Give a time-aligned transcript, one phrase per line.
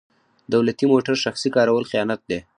[0.53, 2.39] دولتي موټر شخصي کارول خیانت دی.